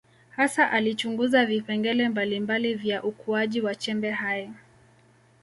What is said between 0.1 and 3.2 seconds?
Hasa alichunguza vipengele mbalimbali vya